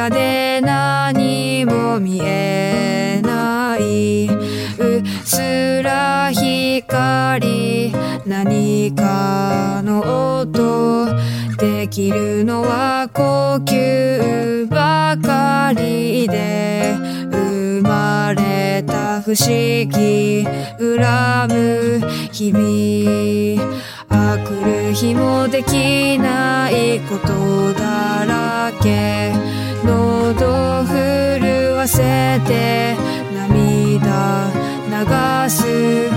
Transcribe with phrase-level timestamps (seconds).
[0.00, 4.28] がで何も見えない。
[4.28, 7.92] うっすら光
[8.24, 11.14] 何かの音。
[11.58, 16.94] できるのは呼吸ばかりで
[17.30, 20.46] 生まれた不思議
[20.78, 22.00] 恨む
[22.32, 23.76] 日々。
[24.08, 29.59] あくる日もできないことだらけ。
[29.84, 32.96] 喉震わせて
[33.34, 34.50] 涙
[34.88, 36.10] 流す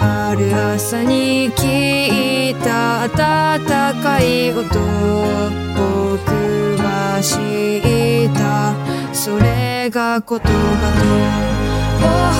[0.00, 3.12] ある朝に聞いた温
[4.02, 4.58] かい音
[5.74, 6.30] 僕
[6.80, 7.36] は知
[8.28, 8.74] った。
[9.14, 12.37] それが言葉と。